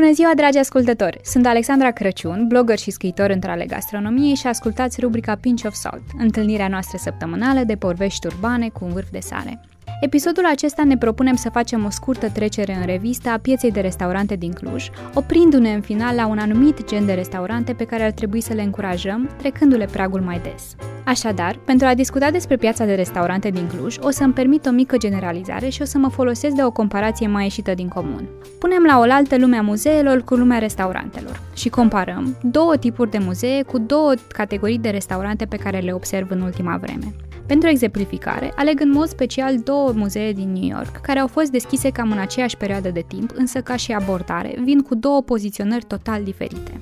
Bună 0.00 0.12
ziua, 0.12 0.30
dragi 0.36 0.58
ascultători! 0.58 1.20
Sunt 1.22 1.46
Alexandra 1.46 1.90
Crăciun, 1.90 2.46
blogger 2.46 2.78
și 2.78 2.90
scriitor 2.90 3.30
între 3.30 3.50
ale 3.50 3.64
gastronomiei 3.64 4.34
și 4.34 4.46
ascultați 4.46 5.00
rubrica 5.00 5.34
Pinch 5.34 5.64
of 5.66 5.74
Salt, 5.74 6.02
întâlnirea 6.18 6.68
noastră 6.68 6.98
săptămânală 6.98 7.60
de 7.60 7.76
porvești 7.76 8.26
urbane 8.26 8.68
cu 8.68 8.84
un 8.84 8.92
vârf 8.92 9.10
de 9.10 9.20
sare. 9.20 9.60
Episodul 10.00 10.46
acesta 10.46 10.84
ne 10.84 10.96
propunem 10.96 11.34
să 11.34 11.50
facem 11.50 11.84
o 11.84 11.90
scurtă 11.90 12.28
trecere 12.28 12.74
în 12.74 12.86
revistă 12.86 13.28
a 13.28 13.38
pieței 13.38 13.70
de 13.70 13.80
restaurante 13.80 14.34
din 14.34 14.52
Cluj, 14.52 14.88
oprindu-ne 15.14 15.72
în 15.72 15.80
final 15.80 16.14
la 16.14 16.26
un 16.26 16.38
anumit 16.38 16.88
gen 16.88 17.06
de 17.06 17.12
restaurante 17.12 17.72
pe 17.72 17.84
care 17.84 18.02
ar 18.02 18.10
trebui 18.10 18.40
să 18.40 18.52
le 18.52 18.62
încurajăm, 18.62 19.30
trecându-le 19.36 19.88
pragul 19.92 20.20
mai 20.20 20.40
des. 20.42 20.74
Așadar, 21.04 21.58
pentru 21.64 21.86
a 21.86 21.94
discuta 21.94 22.30
despre 22.30 22.56
piața 22.56 22.84
de 22.84 22.94
restaurante 22.94 23.48
din 23.48 23.66
Cluj, 23.66 23.96
o 24.00 24.10
să-mi 24.10 24.32
permit 24.32 24.66
o 24.66 24.70
mică 24.70 24.96
generalizare 24.96 25.68
și 25.68 25.82
o 25.82 25.84
să 25.84 25.98
mă 25.98 26.08
folosesc 26.08 26.54
de 26.54 26.64
o 26.64 26.70
comparație 26.70 27.26
mai 27.26 27.42
ieșită 27.42 27.74
din 27.74 27.88
comun. 27.88 28.28
Punem 28.58 28.82
la 28.82 28.98
oaltă 28.98 29.38
lumea 29.38 29.62
muzeelor 29.62 30.22
cu 30.22 30.34
lumea 30.34 30.58
restaurantelor 30.58 31.40
și 31.54 31.68
comparăm 31.68 32.36
două 32.42 32.76
tipuri 32.76 33.10
de 33.10 33.18
muzee 33.18 33.62
cu 33.62 33.78
două 33.78 34.12
categorii 34.28 34.78
de 34.78 34.88
restaurante 34.88 35.44
pe 35.44 35.56
care 35.56 35.78
le 35.78 35.92
observ 35.92 36.30
în 36.30 36.40
ultima 36.40 36.76
vreme. 36.76 37.14
Pentru 37.46 37.68
exemplificare, 37.68 38.52
aleg 38.56 38.80
în 38.80 38.90
mod 38.90 39.08
special 39.08 39.58
două 39.58 39.92
muzee 39.94 40.32
din 40.32 40.52
New 40.52 40.68
York, 40.68 41.00
care 41.00 41.18
au 41.18 41.26
fost 41.26 41.50
deschise 41.50 41.90
cam 41.90 42.10
în 42.10 42.18
aceeași 42.18 42.56
perioadă 42.56 42.88
de 42.88 43.04
timp, 43.08 43.30
însă 43.34 43.60
ca 43.60 43.76
și 43.76 43.92
abordare, 43.92 44.54
vin 44.64 44.80
cu 44.80 44.94
două 44.94 45.22
poziționări 45.22 45.84
total 45.84 46.22
diferite. 46.22 46.80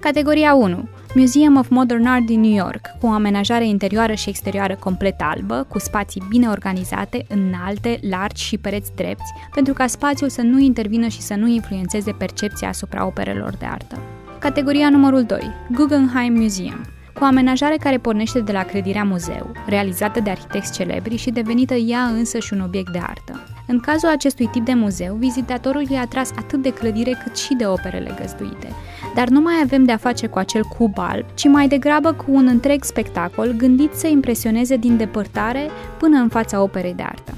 Categoria 0.00 0.54
1. 0.54 0.88
Museum 1.14 1.56
of 1.56 1.68
Modern 1.68 2.06
Art 2.06 2.26
din 2.26 2.40
New 2.40 2.54
York, 2.54 2.86
cu 3.00 3.06
o 3.06 3.10
amenajare 3.10 3.66
interioară 3.66 4.14
și 4.14 4.28
exterioară 4.28 4.76
complet 4.76 5.14
albă, 5.18 5.66
cu 5.68 5.78
spații 5.78 6.22
bine 6.28 6.48
organizate, 6.48 7.26
înalte, 7.28 7.98
largi 8.10 8.44
și 8.44 8.58
pereți 8.58 8.94
drepți, 8.94 9.32
pentru 9.54 9.72
ca 9.72 9.86
spațiul 9.86 10.28
să 10.28 10.42
nu 10.42 10.58
intervină 10.58 11.08
și 11.08 11.20
să 11.20 11.34
nu 11.34 11.46
influențeze 11.46 12.12
percepția 12.12 12.68
asupra 12.68 13.06
operelor 13.06 13.56
de 13.58 13.66
artă. 13.66 13.98
Categoria 14.38 14.90
numărul 14.90 15.22
2. 15.22 15.40
Guggenheim 15.72 16.32
Museum, 16.32 16.80
cu 17.14 17.22
o 17.22 17.26
amenajare 17.26 17.76
care 17.76 17.98
pornește 17.98 18.40
de 18.40 18.52
la 18.52 18.64
clădirea 18.64 19.04
muzeu, 19.04 19.52
realizată 19.66 20.20
de 20.20 20.30
arhitecți 20.30 20.72
celebri 20.72 21.16
și 21.16 21.30
devenită 21.30 21.74
ea 21.74 22.02
însă 22.02 22.38
și 22.38 22.52
un 22.52 22.60
obiect 22.60 22.92
de 22.92 23.00
artă. 23.02 23.40
În 23.66 23.80
cazul 23.80 24.08
acestui 24.08 24.46
tip 24.46 24.64
de 24.64 24.74
muzeu, 24.74 25.14
vizitatorul 25.14 25.84
e 25.90 25.98
atras 25.98 26.30
atât 26.36 26.62
de 26.62 26.72
clădire 26.72 27.20
cât 27.24 27.36
și 27.36 27.54
de 27.54 27.66
operele 27.66 28.14
găzduite. 28.20 28.68
Dar 29.14 29.28
nu 29.28 29.40
mai 29.40 29.54
avem 29.62 29.84
de-a 29.84 29.96
face 29.96 30.26
cu 30.26 30.38
acel 30.38 30.62
cub 30.62 30.98
alb, 30.98 31.24
ci 31.34 31.44
mai 31.44 31.68
degrabă 31.68 32.12
cu 32.12 32.24
un 32.28 32.46
întreg 32.46 32.84
spectacol 32.84 33.54
gândit 33.56 33.92
să 33.92 34.06
impresioneze 34.06 34.76
din 34.76 34.96
depărtare 34.96 35.70
până 35.98 36.18
în 36.18 36.28
fața 36.28 36.62
operei 36.62 36.94
de 36.94 37.02
artă. 37.02 37.34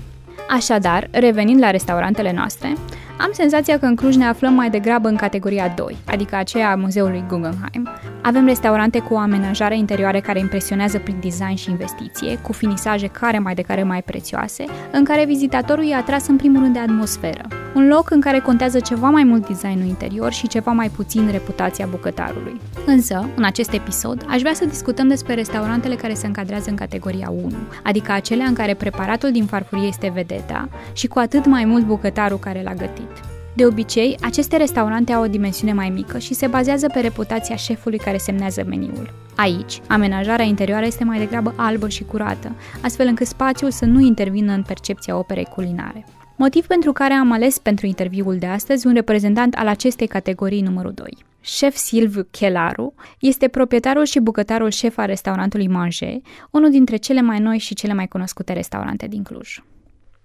Așadar, 0.49 1.09
revenind 1.11 1.61
la 1.61 1.71
restaurantele 1.71 2.33
noastre, 2.33 2.73
am 3.19 3.31
senzația 3.33 3.79
că 3.79 3.87
în 3.87 3.97
Cluj 3.97 4.17
ne 4.17 4.25
aflăm 4.25 4.55
mai 4.55 4.71
degrabă 4.71 5.09
în 5.09 5.17
categoria 5.17 5.69
2, 5.77 5.97
adică 6.07 6.37
aceea 6.37 6.71
a 6.71 6.75
muzeului 6.75 7.25
Guggenheim. 7.29 7.89
Avem 8.23 8.47
restaurante 8.47 8.99
cu 8.99 9.15
o 9.15 9.19
amenajare 9.19 9.77
interioară 9.77 10.21
care 10.21 10.39
impresionează 10.39 10.99
prin 10.99 11.17
design 11.21 11.55
și 11.55 11.71
investiție, 11.71 12.39
cu 12.39 12.53
finisaje 12.53 13.07
care 13.07 13.39
mai 13.39 13.55
de 13.55 13.63
care 13.63 13.83
mai 13.83 14.03
prețioase, 14.03 14.65
în 14.93 15.05
care 15.05 15.25
vizitatorul 15.25 15.91
e 15.91 15.95
atras 15.95 16.27
în 16.29 16.37
primul 16.37 16.61
rând 16.63 16.73
de 16.73 16.79
atmosferă. 16.79 17.49
Un 17.75 17.89
loc 17.89 18.11
în 18.11 18.21
care 18.21 18.39
contează 18.39 18.81
ceva 18.81 19.11
mai 19.11 19.25
mult 19.25 19.47
designul 19.47 19.87
interior 19.87 20.33
și 20.33 20.49
ceva 20.49 20.73
mai 20.73 20.89
puțin 20.89 21.31
reputația 21.31 21.87
bucătarului. 21.91 22.61
Însă, 22.87 23.29
în 23.37 23.45
acest 23.45 23.73
episod, 23.73 24.25
aș 24.29 24.41
vrea 24.41 24.55
să 24.55 24.65
discutăm 24.65 25.09
despre 25.09 25.35
restaurantele 25.35 25.95
care 25.95 26.15
se 26.15 26.27
încadrează 26.27 26.71
în 26.71 26.77
categoria 26.77 27.31
1, 27.31 27.53
adică 27.83 28.13
acelea 28.13 28.47
în 28.47 28.55
care 28.55 28.75
preparatul 28.75 29.31
din 29.33 29.45
farfurie 29.45 29.87
este 29.87 30.13
vedeta 30.15 30.69
și 30.93 31.07
cu 31.07 31.19
atât 31.19 31.47
mai 31.47 31.65
mult 31.65 31.85
bucătarul 31.85 32.39
care 32.39 32.63
l-a 32.63 32.75
gătit. 32.75 33.12
De 33.55 33.67
obicei, 33.67 34.17
aceste 34.21 34.57
restaurante 34.57 35.13
au 35.13 35.23
o 35.23 35.27
dimensiune 35.27 35.73
mai 35.73 35.89
mică 35.89 36.19
și 36.19 36.35
se 36.35 36.47
bazează 36.47 36.87
pe 36.87 37.01
reputația 37.01 37.57
șefului 37.57 37.99
care 37.99 38.17
semnează 38.17 38.65
meniul. 38.67 39.15
Aici, 39.37 39.81
amenajarea 39.89 40.45
interioară 40.45 40.87
este 40.87 41.05
mai 41.05 41.19
degrabă 41.19 41.55
albă 41.57 41.89
și 41.89 42.05
curată, 42.05 42.57
astfel 42.83 43.07
încât 43.07 43.27
spațiul 43.27 43.71
să 43.71 43.85
nu 43.85 44.01
intervină 44.01 44.53
în 44.53 44.63
percepția 44.63 45.17
operei 45.17 45.45
culinare. 45.45 46.05
Motiv 46.37 46.67
pentru 46.67 46.93
care 46.93 47.13
am 47.13 47.33
ales 47.33 47.59
pentru 47.59 47.87
interviul 47.87 48.37
de 48.39 48.47
astăzi 48.47 48.87
un 48.87 48.93
reprezentant 48.93 49.55
al 49.55 49.69
acestei 49.69 50.07
categorii 50.07 50.61
numărul 50.61 50.93
2. 50.93 51.17
Șef 51.41 51.75
Silviu 51.75 52.27
Chelaru 52.31 52.95
este 53.19 53.49
proprietarul 53.49 54.05
și 54.05 54.21
bucătarul 54.21 54.71
șef 54.71 54.99
al 54.99 55.07
restaurantului 55.07 55.69
Manger, 55.69 56.17
unul 56.51 56.71
dintre 56.71 56.97
cele 56.97 57.21
mai 57.21 57.39
noi 57.39 57.59
și 57.59 57.75
cele 57.75 57.93
mai 57.93 58.09
cunoscute 58.09 58.53
restaurante 58.53 59.07
din 59.07 59.23
Cluj 59.23 59.59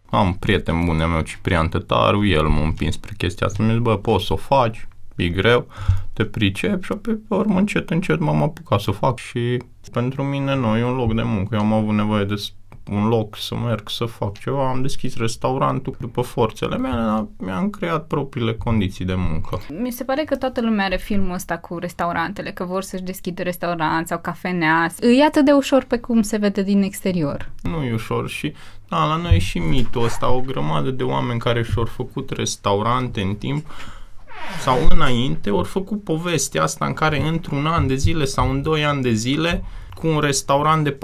am 0.10 0.34
prieten 0.34 0.86
bun 0.86 0.98
meu 0.98 1.22
Ciprian 1.22 1.68
Tătaru, 1.68 2.26
el 2.26 2.48
m-a 2.48 2.64
împins 2.64 2.94
spre 2.94 3.14
chestia 3.18 3.48
asta, 3.48 3.64
mi-a 3.64 3.74
zis, 3.74 3.82
bă, 3.82 3.98
poți 3.98 4.26
să 4.26 4.34
o 4.34 4.36
faci, 4.36 4.88
e 5.16 5.28
greu, 5.28 5.68
te 6.14 6.26
pricep 6.26 6.84
și 6.84 6.94
pe 6.94 7.20
urmă 7.28 7.60
încet, 7.60 7.90
încet 7.90 8.20
m-am 8.20 8.44
apucat 8.44 8.80
să 8.80 8.90
o 8.90 8.94
fac 8.94 9.18
și 9.18 9.64
pentru 9.92 10.24
mine 10.24 10.56
nu, 10.56 10.78
e 10.78 10.84
un 10.84 10.96
loc 10.96 11.16
de 11.16 11.24
muncă, 11.24 11.56
eu 11.56 11.62
am 11.62 11.74
avut 11.74 11.96
nevoie 11.96 12.24
de 12.24 12.36
un 12.92 13.08
loc 13.08 13.38
să 13.38 13.56
merg 13.56 13.90
să 13.90 14.06
fac 14.06 14.38
ceva, 14.38 14.70
am 14.70 14.82
deschis 14.82 15.18
restaurantul 15.18 15.96
după 16.00 16.22
forțele 16.22 16.78
mele, 16.78 17.28
mi-am 17.38 17.70
creat 17.70 18.08
propriile 18.08 18.54
condiții 18.54 19.06
de 19.06 19.16
muncă. 19.16 19.60
Mi 19.82 19.92
se 19.92 20.04
pare 20.04 20.24
că 20.24 20.36
toată 20.36 20.62
lumea 20.62 20.86
are 20.86 20.98
filmul 20.98 21.34
ăsta 21.34 21.58
cu 21.58 21.78
restaurantele, 21.78 22.52
că 22.52 22.64
vor 22.64 22.82
să-și 22.82 23.04
deschidă 23.04 23.44
restaurant 23.44 24.08
sau 24.08 24.20
cafenea. 24.20 24.92
E 25.18 25.26
atât 25.26 25.46
de 25.46 25.52
ușor 25.52 25.84
pe 25.84 25.98
cum 25.98 26.22
se 26.22 26.38
vede 26.38 26.62
din 26.62 26.82
exterior. 26.82 27.52
Nu 27.62 27.84
e 27.84 27.94
ușor 27.94 28.30
și 28.30 28.54
da, 28.90 29.06
la 29.06 29.16
noi 29.16 29.36
e 29.36 29.40
și 29.40 29.60
mitul 29.60 30.04
ăsta, 30.04 30.32
o 30.32 30.42
grămadă 30.42 30.92
de 30.92 31.04
oameni 31.04 31.40
care 31.40 31.64
și-au 31.64 31.86
făcut 31.86 32.30
restaurante 32.30 33.22
în 33.22 33.36
timp 33.36 33.66
sau 34.62 34.78
înainte, 34.90 35.50
au 35.50 35.64
făcut 35.64 36.04
povestea 36.04 36.64
asta 36.64 36.86
în 36.86 36.94
care 36.94 37.28
într-un 37.28 37.66
an 37.66 37.88
de 37.88 37.96
zile 37.96 38.26
sau 38.26 38.50
în 38.50 38.62
doi 38.62 38.86
ani 38.86 39.02
de 39.02 39.12
zile 39.14 39.64
cu 39.96 40.08
un 40.08 40.20
restaurant 40.20 40.84
de 40.84 40.98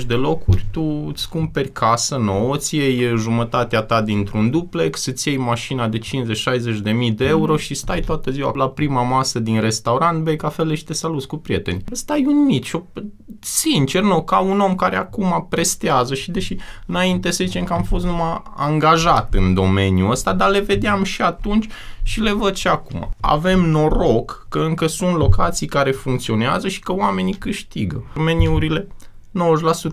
40-50 0.00 0.06
de 0.06 0.14
locuri, 0.14 0.66
tu 0.70 1.04
îți 1.08 1.28
cumperi 1.28 1.72
casă 1.72 2.16
nouă, 2.16 2.54
îți 2.54 2.76
iei 2.76 3.16
jumătatea 3.16 3.82
ta 3.82 4.02
dintr-un 4.02 4.50
duplex, 4.50 5.06
îți 5.06 5.28
iei 5.28 5.36
mașina 5.36 5.88
de 5.88 5.98
50-60 5.98 6.02
de 6.82 6.90
mii 6.90 7.10
de 7.10 7.24
euro 7.24 7.52
mm. 7.52 7.58
și 7.58 7.74
stai 7.74 8.00
toată 8.00 8.30
ziua 8.30 8.52
la 8.54 8.68
prima 8.68 9.02
masă 9.02 9.38
din 9.38 9.60
restaurant, 9.60 10.22
bei 10.22 10.36
cafele 10.36 10.74
și 10.74 10.84
te 10.84 10.92
saluți 10.92 11.26
cu 11.26 11.36
prieteni. 11.36 11.84
Stai 11.92 12.24
un 12.26 12.44
mici, 12.44 12.72
sincer, 13.44 14.02
nu, 14.02 14.22
ca 14.22 14.38
un 14.38 14.60
om 14.60 14.74
care 14.74 14.96
acum 14.96 15.46
prestează 15.48 16.14
și 16.14 16.30
deși 16.30 16.56
înainte 16.86 17.30
să 17.30 17.44
zicem 17.44 17.64
că 17.64 17.72
am 17.72 17.82
fost 17.82 18.04
numai 18.04 18.42
angajat 18.56 19.34
în 19.34 19.54
domeniul 19.54 20.10
ăsta, 20.10 20.32
dar 20.32 20.50
le 20.50 20.60
vedeam 20.60 21.02
și 21.02 21.22
atunci 21.22 21.68
și 22.02 22.20
le 22.20 22.32
văd 22.32 22.54
și 22.54 22.68
acum. 22.68 23.10
Avem 23.20 23.60
noroc 23.60 24.46
că 24.48 24.58
încă 24.58 24.86
sunt 24.86 25.16
locații 25.16 25.66
care 25.66 25.90
funcționează 25.90 26.68
și 26.68 26.80
că 26.80 26.92
oamenii 26.92 27.34
câștigă. 27.34 28.04
Meniurile 28.14 28.88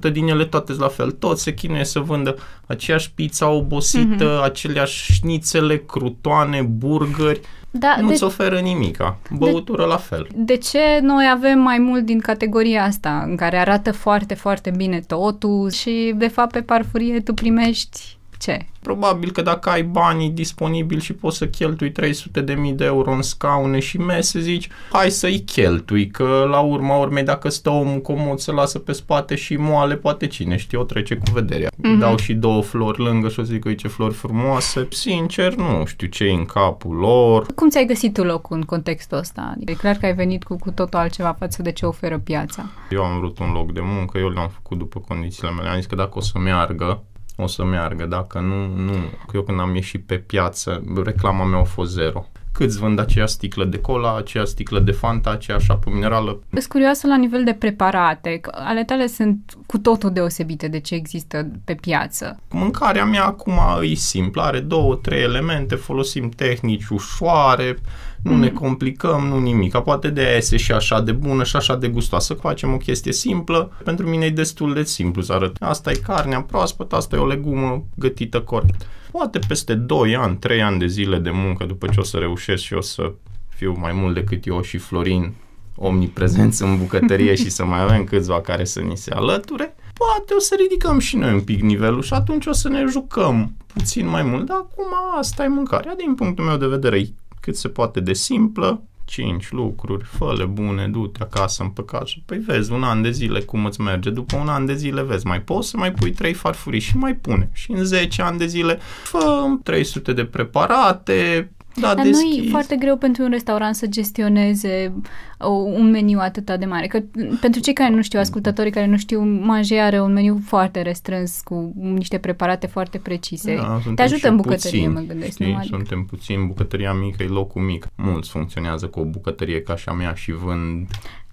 90% 0.07 0.11
din 0.11 0.27
ele 0.27 0.45
toate 0.45 0.73
la 0.73 0.87
fel. 0.87 1.11
Toți 1.11 1.43
se 1.43 1.53
chinuie 1.53 1.85
să 1.85 1.99
vândă 1.99 2.35
aceeași 2.65 3.11
pizza 3.11 3.49
obosită, 3.49 4.39
mm-hmm. 4.39 4.43
aceleași 4.43 5.13
șnițele, 5.13 5.77
crutoane, 5.77 6.61
burgeri. 6.61 7.41
Da, 7.71 7.95
Nu-ți 8.01 8.19
de... 8.19 8.25
oferă 8.25 8.59
nimica. 8.59 9.17
Băutură 9.31 9.81
de... 9.81 9.87
la 9.87 9.97
fel. 9.97 10.27
De 10.35 10.57
ce 10.57 10.99
noi 11.01 11.29
avem 11.33 11.59
mai 11.59 11.77
mult 11.77 12.05
din 12.05 12.19
categoria 12.19 12.83
asta, 12.83 13.23
în 13.27 13.35
care 13.35 13.57
arată 13.57 13.91
foarte, 13.91 14.33
foarte 14.33 14.71
bine 14.75 14.99
totul 14.99 15.71
și, 15.71 16.13
de 16.15 16.27
fapt, 16.27 16.51
pe 16.51 16.61
parfurie 16.61 17.19
tu 17.19 17.33
primești 17.33 18.18
ce? 18.39 18.65
Probabil 18.81 19.31
că 19.31 19.41
dacă 19.41 19.69
ai 19.69 19.83
banii 19.83 20.29
disponibili 20.29 21.01
și 21.01 21.13
poți 21.13 21.37
să 21.37 21.47
cheltui 21.47 21.91
300 21.91 22.41
de 22.41 22.53
mii 22.53 22.73
de 22.73 22.85
euro 22.85 23.11
în 23.11 23.21
scaune 23.21 23.79
și 23.79 23.97
mese, 23.97 24.39
zici, 24.39 24.69
hai 24.91 25.11
să-i 25.11 25.39
cheltui, 25.39 26.07
că 26.07 26.47
la 26.49 26.59
urma 26.59 26.97
urmei 26.97 27.23
dacă 27.23 27.49
stă 27.49 27.69
omul 27.69 28.01
comod 28.01 28.39
să 28.39 28.51
lasă 28.51 28.79
pe 28.79 28.91
spate 28.91 29.35
și 29.35 29.55
moale, 29.55 29.95
poate 29.95 30.27
cine 30.27 30.55
știe, 30.55 30.77
o 30.77 30.83
trece 30.83 31.15
cu 31.15 31.31
vederea. 31.33 31.69
Mm-hmm. 31.69 31.99
Dau 31.99 32.17
și 32.17 32.33
două 32.33 32.61
flori 32.61 32.99
lângă 32.99 33.29
și 33.29 33.39
o 33.39 33.43
zic, 33.43 33.75
ce 33.75 33.87
flori 33.87 34.13
frumoase. 34.13 34.87
Sincer, 34.89 35.55
nu 35.55 35.85
știu 35.85 36.07
ce 36.07 36.23
e 36.23 36.31
în 36.31 36.45
capul 36.45 36.95
lor. 36.95 37.45
Cum 37.55 37.69
ți-ai 37.69 37.85
găsit 37.85 38.13
tu 38.13 38.23
locul 38.23 38.57
în 38.57 38.63
contextul 38.63 39.17
ăsta? 39.17 39.51
Adică 39.55 39.71
e 39.71 39.73
clar 39.73 39.95
că 39.95 40.05
ai 40.05 40.13
venit 40.13 40.43
cu, 40.43 40.55
cu 40.55 40.71
totul 40.71 40.99
altceva 40.99 41.35
față 41.39 41.61
de 41.61 41.71
ce 41.71 41.85
oferă 41.85 42.19
piața. 42.19 42.65
Eu 42.89 43.03
am 43.03 43.19
vrut 43.19 43.39
un 43.39 43.51
loc 43.51 43.73
de 43.73 43.81
muncă, 43.83 44.17
eu 44.17 44.29
le-am 44.29 44.49
făcut 44.49 44.77
după 44.77 44.99
condițiile 45.07 45.51
mele. 45.51 45.69
Am 45.69 45.75
zis 45.75 45.85
că 45.85 45.95
dacă 45.95 46.11
o 46.13 46.21
să 46.21 46.39
meargă, 46.39 47.03
o 47.43 47.47
să 47.47 47.63
meargă. 47.63 48.05
Dacă 48.05 48.39
nu, 48.39 48.67
nu. 48.67 48.95
Eu 49.33 49.41
când 49.41 49.59
am 49.59 49.75
ieșit 49.75 50.05
pe 50.05 50.17
piață, 50.17 50.83
reclama 51.03 51.45
mea 51.45 51.59
a 51.59 51.63
fost 51.63 51.91
zero 51.91 52.25
câți 52.51 52.79
vând 52.79 52.99
aceea 52.99 53.25
sticlă 53.25 53.65
de 53.65 53.77
cola, 53.77 54.17
aceea 54.17 54.45
sticlă 54.45 54.79
de 54.79 54.91
Fanta, 54.91 55.29
aceea 55.29 55.57
șapă 55.57 55.89
minerală. 55.93 56.39
Sunt 56.51 56.65
curioasă 56.65 57.07
la 57.07 57.17
nivel 57.17 57.43
de 57.43 57.53
preparate. 57.53 58.39
Ale 58.51 58.83
tale 58.83 59.07
sunt 59.07 59.57
cu 59.65 59.77
totul 59.77 60.11
deosebite 60.11 60.67
de 60.67 60.79
ce 60.79 60.95
există 60.95 61.51
pe 61.65 61.73
piață. 61.73 62.39
Mâncarea 62.49 63.05
mea 63.05 63.25
acum 63.25 63.59
e 63.81 63.93
simplă, 63.93 64.41
are 64.41 64.59
două, 64.59 64.95
trei 64.95 65.21
elemente, 65.21 65.75
folosim 65.75 66.29
tehnici 66.29 66.87
ușoare, 66.87 67.77
nu 68.23 68.31
mm. 68.31 68.39
ne 68.39 68.49
complicăm, 68.49 69.27
nu 69.27 69.39
nimic. 69.39 69.77
Poate 69.77 70.09
de 70.09 70.21
aia 70.21 70.35
este 70.35 70.57
și 70.57 70.71
așa 70.71 71.01
de 71.01 71.11
bună 71.11 71.43
și 71.43 71.55
așa 71.55 71.75
de 71.75 71.87
gustoasă. 71.87 72.33
Facem 72.33 72.73
o 72.73 72.77
chestie 72.77 73.11
simplă. 73.11 73.71
Pentru 73.83 74.09
mine 74.09 74.25
e 74.25 74.29
destul 74.29 74.73
de 74.73 74.83
simplu 74.83 75.21
să 75.21 75.33
arăt. 75.33 75.55
Asta 75.59 75.91
e 75.91 75.95
carnea 75.95 76.41
proaspătă, 76.41 76.95
asta 76.95 77.15
e 77.15 77.19
o 77.19 77.27
legumă 77.27 77.83
gătită 77.95 78.41
corect 78.41 78.85
poate 79.11 79.39
peste 79.47 79.75
2 79.75 80.15
ani, 80.15 80.37
3 80.37 80.61
ani 80.61 80.79
de 80.79 80.87
zile 80.87 81.17
de 81.17 81.31
muncă, 81.31 81.65
după 81.65 81.87
ce 81.87 81.99
o 81.99 82.03
să 82.03 82.17
reușesc 82.17 82.63
și 82.63 82.73
o 82.73 82.81
să 82.81 83.11
fiu 83.47 83.75
mai 83.79 83.91
mult 83.93 84.13
decât 84.13 84.45
eu 84.45 84.61
și 84.61 84.77
Florin 84.77 85.33
omniprezenți 85.75 86.63
în 86.63 86.77
bucătărie 86.77 87.35
și 87.35 87.49
să 87.49 87.65
mai 87.65 87.81
avem 87.81 88.03
câțiva 88.03 88.41
care 88.41 88.63
să 88.63 88.79
ni 88.79 88.97
se 88.97 89.11
alăture, 89.11 89.75
poate 89.93 90.33
o 90.33 90.39
să 90.39 90.55
ridicăm 90.59 90.99
și 90.99 91.15
noi 91.15 91.33
un 91.33 91.41
pic 91.41 91.61
nivelul 91.61 92.01
și 92.01 92.13
atunci 92.13 92.45
o 92.45 92.51
să 92.51 92.69
ne 92.69 92.85
jucăm 92.89 93.55
puțin 93.73 94.07
mai 94.07 94.23
mult, 94.23 94.45
dar 94.45 94.57
acum 94.57 94.85
asta 95.17 95.43
e 95.43 95.47
mâncarea. 95.47 95.95
Din 95.95 96.15
punctul 96.15 96.45
meu 96.45 96.57
de 96.57 96.67
vedere, 96.67 96.97
e 96.97 97.13
cât 97.39 97.55
se 97.55 97.67
poate 97.67 97.99
de 97.99 98.13
simplă, 98.13 98.83
cinci 99.09 99.51
lucruri, 99.51 100.03
fă 100.03 100.45
bune, 100.49 100.87
du-te 100.87 101.23
acasă 101.23 101.63
în 101.63 101.69
păcat 101.69 102.07
și 102.07 102.23
păi 102.25 102.37
vezi 102.37 102.71
un 102.71 102.83
an 102.83 103.01
de 103.01 103.11
zile 103.11 103.39
cum 103.39 103.65
îți 103.65 103.81
merge, 103.81 104.09
după 104.09 104.35
un 104.35 104.47
an 104.47 104.65
de 104.65 104.75
zile 104.75 105.03
vezi, 105.03 105.27
mai 105.27 105.41
poți 105.41 105.69
să 105.69 105.77
mai 105.77 105.91
pui 105.91 106.11
trei 106.11 106.33
farfurii 106.33 106.79
și 106.79 106.97
mai 106.97 107.15
pune. 107.15 107.49
Și 107.53 107.71
în 107.71 107.83
10 107.83 108.21
ani 108.21 108.37
de 108.37 108.45
zile 108.45 108.79
fă 109.03 109.45
300 109.63 110.13
de 110.13 110.25
preparate, 110.25 111.51
da, 111.75 111.93
Dar 111.93 112.05
deschis. 112.05 112.37
nu 112.37 112.45
e 112.45 112.49
foarte 112.49 112.75
greu 112.75 112.97
pentru 112.97 113.23
un 113.23 113.29
restaurant 113.29 113.75
să 113.75 113.87
gestioneze 113.87 114.93
o, 115.37 115.49
un 115.51 115.89
meniu 115.89 116.19
atât 116.21 116.55
de 116.59 116.65
mare. 116.65 116.87
Că 116.87 116.99
pentru 117.41 117.61
cei 117.61 117.73
care 117.73 117.93
nu 117.93 118.01
știu, 118.01 118.19
ascultătorii 118.19 118.71
care 118.71 118.85
nu 118.85 118.97
știu, 118.97 119.21
Manje 119.23 119.79
are 119.79 120.01
un 120.01 120.13
meniu 120.13 120.41
foarte 120.45 120.81
restrâns 120.81 121.41
cu 121.43 121.73
niște 121.75 122.17
preparate 122.17 122.67
foarte 122.67 122.97
precise. 122.97 123.55
Da, 123.55 123.81
Te 123.95 124.01
ajută 124.01 124.29
în 124.29 124.35
bucătărie, 124.35 124.79
puțin, 124.79 124.91
mă 124.91 124.99
gândesc. 125.07 125.31
Știi? 125.31 125.51
Nu? 125.51 125.57
Adică... 125.57 125.75
Suntem 125.75 126.03
puțin, 126.03 126.47
bucătăria 126.47 126.93
mică 126.93 127.23
e 127.23 127.27
locul 127.27 127.61
mic. 127.61 127.87
Mulți 127.95 128.29
funcționează 128.29 128.87
cu 128.87 128.99
o 128.99 129.03
bucătărie 129.03 129.61
ca 129.61 129.75
și 129.75 129.89
a 129.89 129.91
mea 129.91 130.13
și 130.13 130.31
vând 130.31 130.87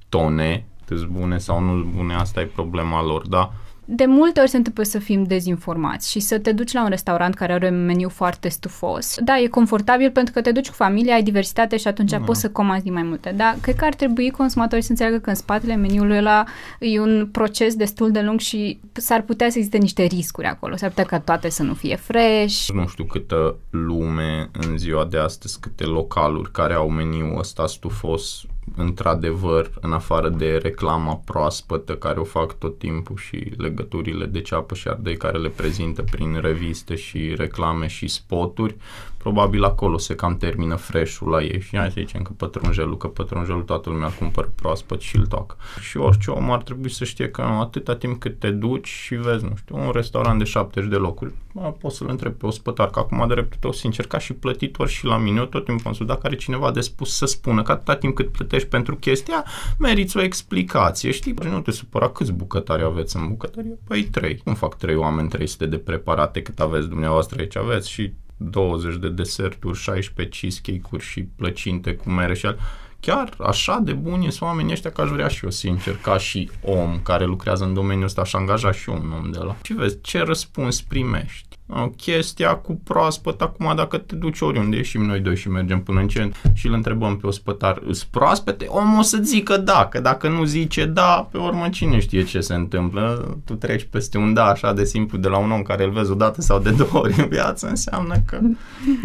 tone, 0.09 0.65
cât 0.87 1.07
bune 1.07 1.39
sau 1.39 1.61
nu 1.61 1.87
bune, 1.95 2.15
asta 2.15 2.41
e 2.41 2.45
problema 2.45 3.03
lor, 3.03 3.27
da? 3.29 3.53
De 3.89 4.05
multe 4.07 4.41
ori 4.41 4.49
se 4.49 4.57
întâmplă 4.57 4.83
să 4.83 4.99
fim 4.99 5.23
dezinformați 5.23 6.11
și 6.11 6.21
să 6.21 6.39
te 6.39 6.53
duci 6.53 6.73
la 6.73 6.83
un 6.83 6.89
restaurant 6.89 7.35
care 7.35 7.53
are 7.53 7.69
un 7.69 7.85
meniu 7.85 8.09
foarte 8.09 8.49
stufos. 8.49 9.17
Da, 9.25 9.39
e 9.39 9.47
confortabil 9.47 10.11
pentru 10.11 10.33
că 10.33 10.41
te 10.41 10.53
duci 10.53 10.69
cu 10.69 10.75
familia, 10.75 11.15
ai 11.15 11.23
diversitate 11.23 11.77
și 11.77 11.89
atunci 11.89 12.11
da. 12.11 12.19
poți 12.19 12.41
să 12.41 12.51
comanzi 12.51 12.91
mai 12.91 13.03
multe. 13.03 13.35
Dar 13.37 13.57
cred 13.61 13.75
că 13.75 13.85
ar 13.85 13.95
trebui 13.95 14.31
consumatorii 14.31 14.85
să 14.85 14.91
înțeleagă 14.91 15.19
că 15.19 15.29
în 15.29 15.35
spatele 15.35 15.75
meniului 15.75 16.17
ăla 16.17 16.45
e 16.81 17.01
un 17.01 17.29
proces 17.33 17.75
destul 17.75 18.11
de 18.11 18.21
lung 18.21 18.41
și 18.41 18.81
s-ar 18.93 19.23
putea 19.23 19.51
să 19.51 19.59
existe 19.59 19.79
niște 19.79 20.03
riscuri 20.03 20.47
acolo. 20.47 20.77
S-ar 20.77 20.89
putea 20.89 21.05
ca 21.05 21.21
toate 21.21 21.49
să 21.49 21.63
nu 21.63 21.75
fie 21.75 21.97
fresh. 21.97 22.67
Nu 22.75 22.87
știu 22.87 23.05
câtă 23.05 23.57
lume 23.71 24.51
în 24.53 24.79
ziua 24.79 25.05
de 25.05 25.19
astăzi, 25.19 25.61
câte 25.61 25.85
localuri 25.85 26.51
care 26.53 26.75
au 26.75 26.89
meniul 26.89 27.39
ăsta 27.39 27.67
stufos 27.67 28.45
într-adevăr, 28.77 29.71
în 29.81 29.93
afară 29.93 30.29
de 30.29 30.57
reclama 30.63 31.15
proaspătă 31.25 31.97
care 31.97 32.21
o 32.21 32.25
fac 32.25 32.59
tot 32.59 32.79
timpul 32.79 33.17
și 33.17 33.53
legăturile 33.57 34.27
de 34.27 34.41
ceapă 34.41 34.75
și 34.75 34.89
ardei 34.89 35.17
care 35.17 35.39
le 35.39 35.49
prezintă 35.49 36.03
prin 36.03 36.41
reviste 36.41 36.95
și 36.95 37.35
reclame 37.37 37.87
și 37.87 38.09
spoturi, 38.09 38.77
probabil 39.17 39.65
acolo 39.65 39.99
se 39.99 40.15
cam 40.15 40.37
termină 40.37 40.75
fresh-ul 40.75 41.29
la 41.29 41.43
ei 41.43 41.61
și 41.61 41.77
hai 41.77 41.91
să 41.91 41.95
zicem 41.99 42.23
că 42.23 42.33
pătrunjelul, 42.37 42.97
că 42.97 43.07
pătrunjelul 43.07 43.63
toată 43.63 43.91
lumea 43.91 44.09
cumpără 44.09 44.53
proaspăt 44.55 45.01
și 45.01 45.17
îl 45.17 45.27
toacă. 45.27 45.57
Și 45.81 45.97
orice 45.97 46.31
om 46.31 46.51
ar 46.51 46.63
trebui 46.63 46.91
să 46.91 47.05
știe 47.05 47.31
că 47.31 47.43
atâta 47.43 47.97
timp 47.97 48.21
cât 48.21 48.39
te 48.39 48.51
duci 48.51 48.89
și 48.89 49.15
vezi, 49.15 49.45
nu 49.45 49.57
știu, 49.57 49.77
un 49.77 49.91
restaurant 49.91 50.39
de 50.39 50.45
70 50.45 50.91
de 50.91 50.97
locuri, 50.97 51.33
poți 51.63 51.97
să-l 51.97 52.09
întrebi 52.09 52.35
pe 52.35 52.47
ospătar, 52.47 52.91
că 52.91 52.99
acum 52.99 53.25
de 53.29 53.35
dreptul 53.35 53.59
tău 53.61 53.73
sincer, 53.73 54.07
ca 54.07 54.19
și 54.19 54.33
plătitor 54.33 54.89
și 54.89 55.05
la 55.05 55.17
mine, 55.17 55.39
eu 55.39 55.45
tot 55.45 55.65
timpul 55.65 55.95
am 55.99 56.07
dacă 56.07 56.21
are 56.23 56.37
cineva 56.37 56.71
de 56.71 56.81
spus 56.81 57.17
să 57.17 57.27
spună 57.27 57.63
că 57.63 57.73
atâta 57.73 57.97
timp 57.97 58.15
cât 58.15 58.33
plătești 58.33 58.69
pentru 58.69 58.97
chestia, 58.97 59.45
meriți 59.79 60.17
o 60.17 60.23
explicație, 60.23 61.11
știi? 61.11 61.35
Păi 61.35 61.51
nu 61.51 61.61
te 61.61 61.71
supăra 61.71 62.09
câți 62.09 62.33
bucătari 62.33 62.83
aveți 62.83 63.17
în 63.17 63.29
bucătărie? 63.29 63.79
Păi 63.87 64.03
trei. 64.03 64.37
Cum 64.37 64.55
fac 64.55 64.77
trei 64.77 64.97
oameni 64.97 65.29
300 65.29 65.67
de 65.67 65.79
preparate 65.79 66.43
cât 66.43 66.61
aveți 66.61 66.89
dumneavoastră 66.89 67.41
aici? 67.41 67.57
Aveți 67.57 67.91
și 67.91 68.13
20 68.37 68.97
de 68.97 69.09
deserturi, 69.09 69.79
16 69.79 70.39
cheesecake-uri 70.39 71.05
și 71.05 71.23
plăcinte 71.23 71.95
cu 71.95 72.11
mere 72.11 72.35
și 72.35 72.47
al... 72.47 72.59
Chiar 73.07 73.35
așa 73.39 73.79
de 73.83 73.93
buni 73.93 74.33
sunt 74.33 74.41
oamenii 74.41 74.73
ăștia 74.73 74.91
că 74.91 75.01
aș 75.01 75.09
vrea 75.09 75.29
și 75.29 75.45
eu, 75.45 75.51
sincer, 75.51 75.97
ca 75.97 76.19
și 76.19 76.51
om 76.63 77.01
care 77.03 77.25
lucrează 77.25 77.65
în 77.65 77.75
domeniul 77.75 78.05
ăsta, 78.05 78.21
aș 78.21 78.33
angaja 78.33 78.73
și 78.73 78.91
eu 78.91 78.97
un 78.97 79.13
om 79.13 79.31
de 79.31 79.39
la. 79.39 79.57
Și 79.63 79.73
vezi, 79.73 80.01
ce 80.01 80.23
răspuns 80.23 80.81
primești? 80.81 81.56
Chestia 81.97 82.55
cu 82.55 82.81
proaspăt, 82.85 83.41
acum 83.41 83.73
dacă 83.77 83.99
te 83.99 84.15
duci 84.15 84.41
oriunde, 84.41 84.77
ieșim 84.77 85.05
noi 85.05 85.21
doi 85.21 85.37
și 85.37 85.49
mergem 85.49 85.83
până 85.83 86.01
în 86.01 86.09
centru 86.09 86.41
și 86.55 86.67
îl 86.67 86.73
întrebăm 86.73 87.17
pe 87.17 87.27
ospătar, 87.27 87.83
îs 87.87 88.05
proaspete? 88.05 88.67
Omul 88.69 88.99
o 88.99 89.03
să 89.03 89.19
zică 89.23 89.57
da, 89.57 89.87
că 89.87 90.01
dacă 90.01 90.29
nu 90.29 90.45
zice 90.45 90.85
da, 90.85 91.29
pe 91.31 91.39
urmă 91.39 91.69
cine 91.69 91.99
știe 91.99 92.25
ce 92.25 92.41
se 92.41 92.55
întâmplă. 92.55 93.37
Tu 93.45 93.55
treci 93.55 93.87
peste 93.91 94.19
un 94.19 94.35
da 94.35 94.45
așa 94.45 94.73
de 94.73 94.85
simplu 94.85 95.19
de 95.19 95.29
la 95.29 95.39
un 95.39 95.51
om 95.51 95.63
care 95.63 95.85
îl 95.85 95.91
vezi 95.91 96.11
o 96.11 96.15
dată 96.15 96.41
sau 96.41 96.59
de 96.59 96.71
două 96.71 97.03
ori 97.03 97.21
în 97.21 97.29
viață, 97.29 97.69
înseamnă 97.69 98.15
că 98.27 98.41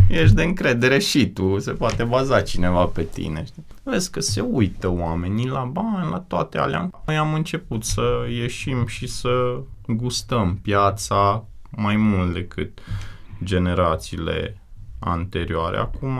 ești 0.09 0.35
de 0.35 0.43
încredere 0.43 0.99
și 0.99 1.27
tu, 1.27 1.59
se 1.59 1.71
poate 1.71 2.03
baza 2.03 2.41
cineva 2.41 2.85
pe 2.85 3.03
tine. 3.03 3.43
Știi? 3.45 3.65
Vezi 3.83 4.11
că 4.11 4.19
se 4.19 4.41
uită 4.41 4.89
oamenii 4.89 5.47
la 5.47 5.69
bani, 5.71 6.09
la 6.11 6.23
toate 6.27 6.57
alea. 6.57 6.89
Noi 7.05 7.17
am 7.17 7.33
început 7.33 7.83
să 7.83 8.01
ieșim 8.29 8.85
și 8.87 9.07
să 9.07 9.59
gustăm 9.87 10.59
piața, 10.61 11.45
mai 11.71 11.95
mult 11.95 12.33
decât 12.33 12.79
generațiile 13.43 14.61
anterioare. 14.99 15.77
Acum, 15.77 16.19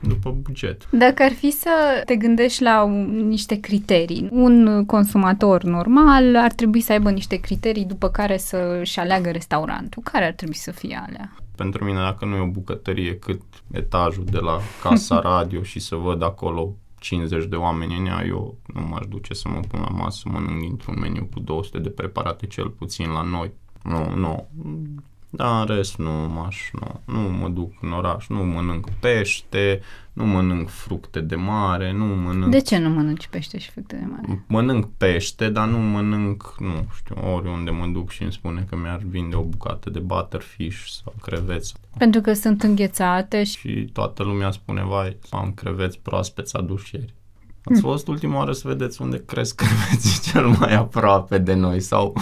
după 0.00 0.30
buget. 0.30 0.90
Dacă 0.90 1.22
ar 1.22 1.32
fi 1.32 1.50
să 1.50 2.02
te 2.04 2.16
gândești 2.16 2.62
la 2.62 2.82
un, 2.82 3.26
niște 3.28 3.60
criterii, 3.60 4.28
un 4.30 4.84
consumator 4.86 5.62
normal 5.62 6.36
ar 6.36 6.52
trebui 6.52 6.80
să 6.80 6.92
aibă 6.92 7.10
niște 7.10 7.36
criterii 7.36 7.84
după 7.84 8.08
care 8.08 8.36
să-și 8.36 8.98
aleagă 8.98 9.30
restaurantul. 9.30 10.02
Care 10.02 10.24
ar 10.24 10.32
trebui 10.32 10.54
să 10.54 10.70
fie 10.70 11.02
alea? 11.06 11.34
Pentru 11.56 11.84
mine, 11.84 11.98
dacă 11.98 12.24
nu 12.24 12.36
e 12.36 12.40
o 12.40 12.46
bucătărie 12.46 13.18
cât 13.18 13.42
etajul 13.70 14.24
de 14.24 14.38
la 14.38 14.60
casa 14.82 15.20
radio 15.34 15.62
și 15.62 15.80
să 15.80 15.96
văd 15.96 16.22
acolo 16.22 16.76
50 16.98 17.44
de 17.44 17.56
oameni 17.56 17.98
în 17.98 18.06
ea, 18.06 18.24
eu 18.26 18.58
nu 18.74 18.80
m-aș 18.80 19.06
duce 19.08 19.34
să 19.34 19.48
mă 19.48 19.60
pun 19.68 19.80
la 19.80 19.88
masă 19.88 20.20
să 20.22 20.28
mănânc 20.32 20.60
dintr-un 20.60 20.96
meniu 21.00 21.28
cu 21.32 21.40
200 21.40 21.78
de 21.78 21.88
preparate 21.88 22.46
cel 22.46 22.68
puțin 22.68 23.10
la 23.10 23.22
noi 23.22 23.52
nu, 23.82 24.14
nu. 24.14 24.48
Dar 25.32 25.60
în 25.60 25.76
rest 25.76 25.96
nu 25.96 26.10
m-aș, 26.10 26.70
nu, 26.72 27.00
nu 27.14 27.20
mă 27.20 27.48
duc 27.48 27.72
în 27.80 27.92
oraș, 27.92 28.26
nu 28.28 28.44
mănânc 28.44 28.88
pește, 29.00 29.80
nu 30.12 30.26
mănânc 30.26 30.68
fructe 30.68 31.20
de 31.20 31.34
mare, 31.34 31.92
nu 31.92 32.04
mănânc... 32.04 32.50
De 32.50 32.60
ce 32.60 32.78
nu 32.78 32.88
mănânci 32.88 33.26
pește 33.26 33.58
și 33.58 33.70
fructe 33.70 33.96
de 33.96 34.04
mare? 34.10 34.44
Mănânc 34.46 34.88
pește, 34.96 35.48
dar 35.48 35.68
nu 35.68 35.78
mănânc, 35.78 36.54
nu 36.58 36.86
știu, 36.94 37.32
oriunde 37.34 37.70
mă 37.70 37.86
duc 37.86 38.10
și 38.10 38.22
îmi 38.22 38.32
spune 38.32 38.66
că 38.68 38.76
mi-ar 38.76 39.00
vinde 39.04 39.36
o 39.36 39.42
bucată 39.42 39.90
de 39.90 39.98
butterfish 39.98 40.86
sau 41.02 41.14
creveți. 41.22 41.74
Pentru 41.98 42.20
că 42.20 42.32
sunt 42.32 42.62
înghețate 42.62 43.44
și... 43.44 43.58
Și 43.58 43.90
toată 43.92 44.22
lumea 44.22 44.50
spune, 44.50 44.84
vai, 44.84 45.16
am 45.30 45.52
creveți 45.52 45.98
proaspeți 45.98 46.56
aduși 46.56 46.94
ieri. 46.94 47.14
Ați 47.64 47.80
fost 47.80 48.08
ultima 48.08 48.36
oară 48.36 48.52
să 48.52 48.68
vedeți 48.68 49.02
unde 49.02 49.22
cresc 49.26 49.54
creveții 49.54 50.20
cel 50.32 50.46
mai 50.46 50.74
aproape 50.74 51.38
de 51.38 51.54
noi 51.54 51.80
sau 51.80 52.16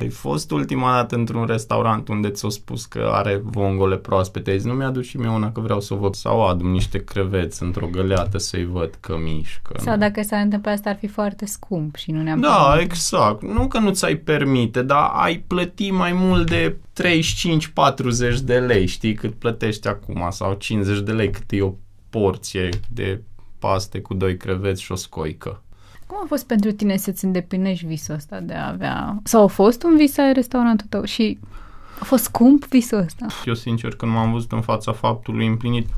ai 0.00 0.08
fost 0.08 0.50
ultima 0.50 0.92
dată 0.94 1.14
într-un 1.14 1.44
restaurant 1.44 2.08
unde 2.08 2.28
ți-au 2.30 2.50
spus 2.50 2.84
că 2.84 3.10
are 3.12 3.40
vongole 3.44 3.96
proaspete, 3.96 4.56
zis, 4.56 4.64
nu 4.64 4.72
mi-aduc 4.72 5.02
și 5.02 5.16
mie 5.16 5.28
una 5.28 5.52
că 5.52 5.60
vreau 5.60 5.80
să 5.80 5.94
o 5.94 5.96
văd 5.96 6.14
sau 6.14 6.46
adum 6.46 6.70
niște 6.70 7.04
creveți 7.04 7.62
într-o 7.62 7.86
găleată 7.86 8.38
să-i 8.38 8.64
văd 8.64 8.94
că 9.00 9.16
mișcă. 9.18 9.74
Sau 9.78 9.96
dacă 9.96 10.22
s-ar 10.22 10.40
întâmpla 10.42 10.72
asta 10.72 10.90
ar 10.90 10.96
fi 10.96 11.06
foarte 11.06 11.46
scump 11.46 11.96
și 11.96 12.10
nu 12.10 12.22
ne-am 12.22 12.40
Da, 12.40 12.62
permite. 12.70 12.82
exact. 12.84 13.42
Nu 13.42 13.68
că 13.68 13.78
nu 13.78 13.90
ți-ai 13.90 14.16
permite, 14.16 14.82
dar 14.82 15.10
ai 15.14 15.38
plăti 15.46 15.90
mai 15.90 16.12
mult 16.12 16.50
de 16.50 16.76
35-40 17.02 18.40
de 18.44 18.58
lei, 18.58 18.86
știi, 18.86 19.14
cât 19.14 19.34
plătești 19.34 19.88
acum 19.88 20.26
sau 20.30 20.54
50 20.54 21.00
de 21.00 21.12
lei 21.12 21.30
cât 21.30 21.44
e 21.52 21.62
o 21.62 21.72
porție 22.10 22.68
de 22.88 23.22
paste 23.62 24.00
cu 24.00 24.14
doi 24.14 24.36
creveți 24.36 24.82
și 24.82 24.92
o 24.92 24.94
scoică. 24.94 25.62
Cum 26.06 26.20
a 26.22 26.26
fost 26.28 26.46
pentru 26.46 26.72
tine 26.72 26.96
să-ți 26.96 27.24
îndeplinești 27.24 27.86
visul 27.86 28.14
ăsta 28.14 28.40
de 28.40 28.54
a 28.54 28.68
avea... 28.68 29.20
Sau 29.24 29.42
a 29.42 29.46
fost 29.46 29.82
un 29.82 29.96
vis 29.96 30.18
ai 30.18 30.32
restaurantul 30.32 30.86
tău 30.88 31.04
și 31.04 31.38
a 32.00 32.04
fost 32.04 32.24
scump 32.24 32.64
visul 32.64 32.98
ăsta? 32.98 33.26
Eu 33.44 33.54
sincer 33.54 33.94
când 33.94 34.12
m-am 34.12 34.32
văzut 34.32 34.52
în 34.52 34.60
fața 34.60 34.92
faptului 34.92 35.46
împlinit, 35.46 35.88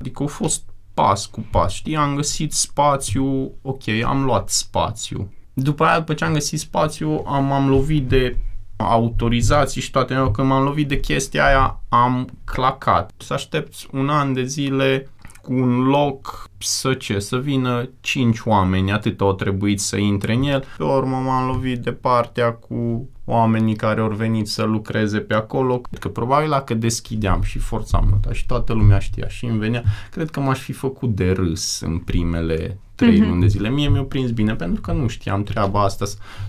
adică 0.00 0.22
a 0.22 0.26
fost 0.26 0.62
pas 0.94 1.26
cu 1.26 1.46
pas, 1.50 1.72
știi, 1.72 1.96
am 1.96 2.14
găsit 2.14 2.52
spațiu, 2.52 3.52
ok, 3.62 3.88
am 4.04 4.24
luat 4.24 4.48
spațiu. 4.48 5.32
După 5.52 5.84
aia, 5.84 5.98
după 5.98 6.14
ce 6.14 6.24
am 6.24 6.32
găsit 6.32 6.58
spațiu, 6.58 7.22
am, 7.26 7.52
am 7.52 7.68
lovit 7.68 8.08
de 8.08 8.36
autorizații 8.76 9.80
și 9.80 9.90
toate, 9.90 10.14
când 10.32 10.48
m-am 10.48 10.64
lovit 10.64 10.88
de 10.88 11.00
chestia 11.00 11.46
aia, 11.46 11.80
am 11.88 12.28
clacat. 12.44 13.10
Să 13.16 13.32
aștepți 13.32 13.88
un 13.92 14.08
an 14.08 14.32
de 14.32 14.44
zile 14.44 15.10
cu 15.42 15.52
un 15.52 15.82
loc 15.82 16.50
să 16.58 16.94
ce, 16.94 17.18
să 17.18 17.36
vină 17.36 17.88
cinci 18.00 18.40
oameni, 18.44 18.92
atât 18.92 19.20
au 19.20 19.32
trebuit 19.32 19.80
să 19.80 19.96
intre 19.96 20.34
în 20.34 20.42
el. 20.42 20.64
Pe 20.76 20.84
urmă 20.84 21.16
m-am 21.16 21.46
lovit 21.46 21.78
de 21.78 21.92
partea 21.92 22.52
cu 22.52 23.08
oamenii 23.24 23.76
care 23.76 24.00
au 24.00 24.08
venit 24.08 24.48
să 24.48 24.62
lucreze 24.62 25.18
pe 25.18 25.34
acolo, 25.34 25.80
că 26.00 26.08
probabil 26.08 26.48
dacă 26.48 26.74
deschideam 26.74 27.42
și 27.42 27.58
forțam 27.58 28.08
nota 28.10 28.32
și 28.32 28.46
toată 28.46 28.72
lumea 28.72 28.98
știa 28.98 29.28
și 29.28 29.44
îmi 29.44 29.58
venea, 29.58 29.82
cred 30.10 30.30
că 30.30 30.40
m-aș 30.40 30.58
fi 30.58 30.72
făcut 30.72 31.14
de 31.14 31.30
râs 31.30 31.80
în 31.80 31.98
primele 31.98 32.78
trei 32.94 33.20
mm-hmm. 33.20 33.28
luni 33.28 33.40
de 33.40 33.46
zile. 33.46 33.70
Mie 33.70 33.88
mi-a 33.88 34.02
prins 34.02 34.30
bine 34.30 34.54
pentru 34.54 34.80
că 34.80 34.92
nu 34.92 35.08
știam 35.08 35.42
treaba 35.42 35.82
asta, 35.82 36.04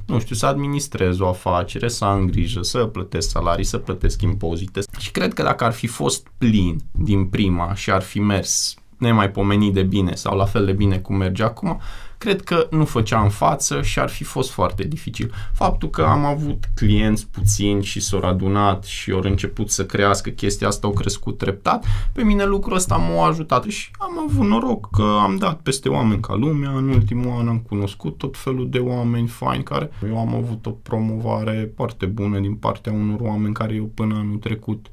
nu 0.05 0.19
știu, 0.19 0.35
să 0.35 0.45
administrez 0.45 1.19
o 1.19 1.27
afacere, 1.27 1.87
să 1.87 2.05
am 2.05 2.25
grijă, 2.25 2.61
să 2.61 2.85
plătesc 2.85 3.29
salarii, 3.29 3.63
să 3.63 3.77
plătesc 3.77 4.21
impozite. 4.21 4.79
Și 4.99 5.11
cred 5.11 5.33
că 5.33 5.43
dacă 5.43 5.63
ar 5.63 5.71
fi 5.71 5.87
fost 5.87 6.27
plin 6.37 6.79
din 6.91 7.25
prima 7.25 7.73
și 7.73 7.91
ar 7.91 8.01
fi 8.01 8.19
mers 8.19 8.75
nemaipomenit 8.97 9.73
de 9.73 9.83
bine 9.83 10.15
sau 10.15 10.37
la 10.37 10.45
fel 10.45 10.65
de 10.65 10.71
bine 10.71 10.97
cum 10.97 11.15
merge 11.15 11.43
acum, 11.43 11.79
cred 12.23 12.41
că 12.41 12.67
nu 12.71 12.85
făceam 12.85 13.29
față 13.29 13.81
și 13.81 13.99
ar 13.99 14.09
fi 14.09 14.23
fost 14.23 14.51
foarte 14.51 14.83
dificil. 14.83 15.33
Faptul 15.53 15.89
că 15.89 16.01
am 16.01 16.25
avut 16.25 16.69
clienți 16.75 17.27
puțini 17.27 17.83
și 17.83 17.99
s-au 17.99 18.21
adunat 18.21 18.83
și 18.83 19.11
au 19.11 19.19
început 19.23 19.69
să 19.69 19.85
crească 19.85 20.29
chestia 20.29 20.67
asta, 20.67 20.87
au 20.87 20.93
crescut 20.93 21.37
treptat, 21.37 21.85
pe 22.13 22.23
mine 22.23 22.45
lucrul 22.45 22.75
ăsta 22.75 22.95
m-a 22.95 23.27
ajutat 23.27 23.63
și 23.63 23.91
am 23.97 24.19
avut 24.29 24.45
noroc 24.45 24.89
că 24.91 25.17
am 25.21 25.35
dat 25.35 25.59
peste 25.59 25.89
oameni 25.89 26.21
ca 26.21 26.35
lumea, 26.35 26.69
în 26.69 26.89
ultimul 26.89 27.39
an 27.39 27.47
am 27.47 27.59
cunoscut 27.59 28.17
tot 28.17 28.37
felul 28.37 28.69
de 28.69 28.79
oameni 28.79 29.27
faini 29.27 29.63
care 29.63 29.91
eu 30.07 30.19
am 30.19 30.35
avut 30.35 30.65
o 30.65 30.69
promovare 30.69 31.71
foarte 31.75 32.05
bună 32.05 32.39
din 32.39 32.53
partea 32.53 32.91
unor 32.91 33.19
oameni 33.19 33.53
care 33.53 33.73
eu 33.73 33.85
până 33.93 34.15
anul 34.15 34.37
trecut 34.37 34.87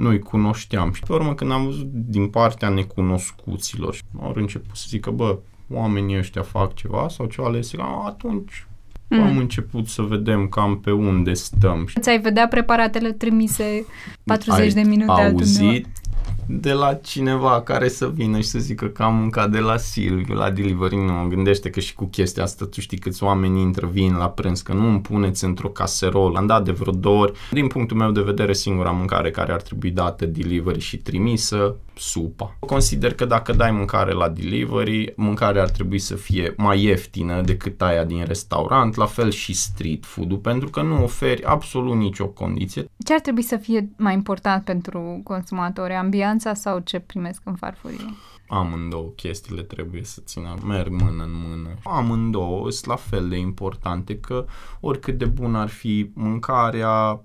noi 0.00 0.18
cunoșteam. 0.18 0.92
Și 0.92 1.02
pe 1.06 1.12
urmă 1.12 1.34
când 1.34 1.52
am 1.52 1.64
văzut 1.64 1.88
din 1.92 2.28
partea 2.28 2.68
necunoscuților, 2.68 3.98
au 4.20 4.32
început 4.34 4.76
să 4.76 4.84
zică, 4.88 5.10
bă, 5.10 5.38
oamenii 5.72 6.18
ăștia 6.18 6.42
fac 6.42 6.74
ceva 6.74 7.08
sau 7.08 7.26
ceva 7.26 7.50
le 7.50 7.60
zic, 7.60 7.80
atunci 8.06 8.66
mm. 9.08 9.20
am 9.20 9.38
început 9.38 9.86
să 9.86 10.02
vedem 10.02 10.48
cam 10.48 10.80
pe 10.80 10.90
unde 10.90 11.34
stăm. 11.34 11.88
Ți-ai 12.00 12.20
vedea 12.20 12.48
preparatele 12.48 13.12
trimise 13.12 13.86
40 14.24 14.60
Ai 14.60 14.68
de 14.68 14.88
minute 14.88 15.10
auzit 15.10 15.86
de 16.52 16.72
la 16.72 16.94
cineva 16.94 17.62
care 17.62 17.88
să 17.88 18.08
vină 18.08 18.36
și 18.36 18.48
să 18.48 18.58
zică 18.58 18.86
că 18.86 19.02
am 19.02 19.14
mâncat 19.14 19.50
de 19.50 19.58
la 19.58 19.76
Silviu, 19.76 20.34
la 20.34 20.50
delivery, 20.50 20.96
nu 20.96 21.12
mă 21.12 21.26
gândește 21.28 21.70
că 21.70 21.80
și 21.80 21.94
cu 21.94 22.04
chestia 22.04 22.42
asta 22.42 22.64
tu 22.64 22.80
știi 22.80 22.98
câți 22.98 23.22
oameni 23.22 23.60
intră, 23.60 23.86
vin 23.86 24.16
la 24.16 24.28
prânz, 24.28 24.60
că 24.60 24.72
nu 24.72 24.86
îmi 24.88 25.00
puneți 25.00 25.44
într-o 25.44 25.68
caserolă, 25.68 26.38
am 26.38 26.46
dat 26.46 26.64
de 26.64 26.72
vreo 26.72 26.92
două 26.92 27.22
ori. 27.22 27.32
Din 27.50 27.66
punctul 27.66 27.96
meu 27.96 28.10
de 28.10 28.20
vedere, 28.20 28.52
singura 28.52 28.90
mâncare 28.90 29.30
care 29.30 29.52
ar 29.52 29.62
trebui 29.62 29.90
dată 29.90 30.26
delivery 30.26 30.80
și 30.80 30.96
trimisă 30.96 31.76
supa. 32.00 32.56
Consider 32.58 33.14
că 33.14 33.24
dacă 33.24 33.52
dai 33.52 33.70
mâncare 33.70 34.12
la 34.12 34.28
delivery, 34.28 35.12
mâncarea 35.16 35.62
ar 35.62 35.70
trebui 35.70 35.98
să 35.98 36.14
fie 36.14 36.54
mai 36.56 36.82
ieftină 36.82 37.40
decât 37.40 37.82
aia 37.82 38.04
din 38.04 38.24
restaurant, 38.26 38.94
la 38.94 39.06
fel 39.06 39.30
și 39.30 39.54
street 39.54 40.04
food-ul, 40.04 40.38
pentru 40.38 40.68
că 40.68 40.82
nu 40.82 41.02
oferi 41.02 41.44
absolut 41.44 41.96
nicio 41.96 42.26
condiție. 42.26 42.84
Ce 43.04 43.12
ar 43.12 43.20
trebui 43.20 43.42
să 43.42 43.56
fie 43.56 43.90
mai 43.96 44.14
important 44.14 44.64
pentru 44.64 45.20
consumatori, 45.24 45.92
ambianța 45.92 46.39
sau 46.40 46.78
ce 46.78 46.98
primesc 46.98 47.42
în 47.44 47.54
farfurie? 47.54 48.14
Amândouă 48.48 49.08
chestiile 49.16 49.62
trebuie 49.62 50.04
să 50.04 50.20
țină, 50.24 50.54
merg 50.64 50.90
mână 50.90 51.22
în 51.22 51.32
mână. 51.48 51.68
Amândouă 51.84 52.70
sunt 52.70 52.86
la 52.86 52.96
fel 52.96 53.28
de 53.28 53.36
importante 53.36 54.18
că 54.18 54.44
oricât 54.80 55.18
de 55.18 55.24
bun 55.24 55.54
ar 55.54 55.68
fi 55.68 56.10
mâncarea, 56.14 57.20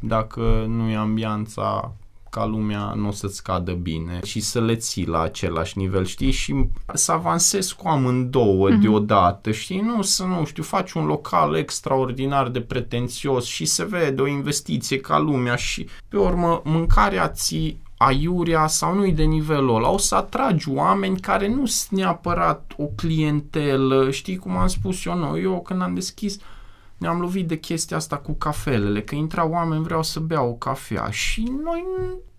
dacă 0.00 0.64
nu 0.68 0.88
e 0.88 0.96
ambianța 0.96 1.94
ca 2.30 2.44
lumea 2.44 2.92
nu 2.96 3.08
o 3.08 3.10
să-ți 3.10 3.36
scadă 3.36 3.72
bine 3.72 4.20
și 4.24 4.40
să 4.40 4.60
le 4.60 4.76
ții 4.76 5.06
la 5.06 5.20
același 5.20 5.78
nivel, 5.78 6.04
știi? 6.04 6.30
Și 6.30 6.66
să 6.94 7.12
avansezi 7.12 7.76
cu 7.76 7.88
amândouă 7.88 8.70
mm-hmm. 8.70 8.80
deodată, 8.80 9.50
știi? 9.50 9.80
Nu 9.80 10.02
să, 10.02 10.24
nu 10.24 10.44
știu, 10.44 10.62
faci 10.62 10.92
un 10.92 11.04
local 11.04 11.54
extraordinar 11.54 12.48
de 12.48 12.60
pretențios 12.60 13.44
și 13.44 13.64
se 13.64 13.84
vede 13.84 14.22
o 14.22 14.26
investiție 14.26 15.00
ca 15.00 15.18
lumea 15.18 15.56
și 15.56 15.88
pe 16.08 16.18
urmă 16.18 16.62
mâncarea 16.64 17.28
ții 17.28 17.82
aiurea 18.02 18.66
sau 18.66 18.94
nu-i 18.94 19.12
de 19.12 19.22
nivelul 19.22 19.74
ăla, 19.74 19.90
o 19.90 19.98
să 19.98 20.14
atragi 20.14 20.68
oameni 20.68 21.20
care 21.20 21.48
nu 21.48 21.66
sunt 21.66 21.98
neapărat 21.98 22.72
o 22.76 22.84
clientelă, 22.84 24.10
știi 24.10 24.36
cum 24.36 24.56
am 24.56 24.66
spus 24.66 25.04
eu, 25.04 25.14
nu, 25.14 25.38
eu 25.38 25.60
când 25.60 25.82
am 25.82 25.94
deschis 25.94 26.38
ne-am 26.96 27.20
lovit 27.20 27.48
de 27.48 27.58
chestia 27.58 27.96
asta 27.96 28.16
cu 28.16 28.32
cafelele, 28.32 29.02
că 29.02 29.14
intrau 29.14 29.50
oameni, 29.50 29.82
vreau 29.82 30.02
să 30.02 30.20
bea 30.20 30.42
o 30.42 30.52
cafea. 30.52 31.10
Și 31.10 31.52
noi 31.62 31.84